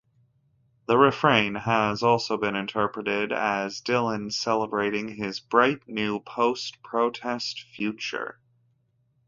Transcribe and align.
The 0.87 0.97
refrain 0.97 1.53
has 1.53 2.01
also 2.01 2.35
been 2.35 2.55
interpreted 2.55 3.31
as 3.31 3.83
Dylan 3.83 4.33
celebrating 4.33 5.09
his 5.09 5.39
bright, 5.39 5.87
new 5.87 6.19
post-protest 6.21 7.67
future. 7.75 8.39